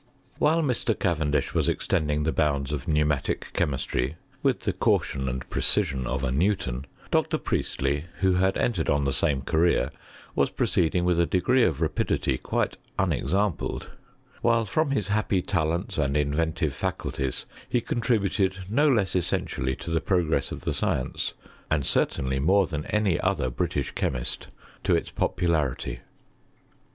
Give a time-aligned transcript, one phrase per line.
[0.39, 0.97] While Mr.
[0.99, 6.31] Cavendish was extending the bounds of pneumatic chemistry, with the caution and precision of a
[6.31, 7.37] Newton, Dr.
[7.37, 9.91] Priestley, who had entered on the same career,
[10.33, 13.91] was proceeding with a degree pf rapidity quite unexampled;
[14.41, 19.91] while from his happy talents and inventive faculties, he con tributed no less essentially to
[19.91, 21.35] the progress of the science,
[21.69, 24.47] and certainly more than any other British chemist
[24.83, 25.99] to its popularity.